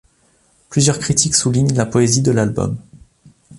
[0.69, 2.75] Plusieurs critiques soulignent la poésie de l'album.